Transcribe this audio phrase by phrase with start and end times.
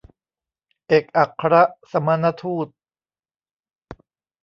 [0.87, 1.55] เอกอัคร
[1.91, 2.67] สมณทูต